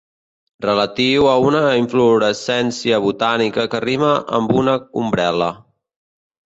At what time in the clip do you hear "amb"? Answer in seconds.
4.41-4.59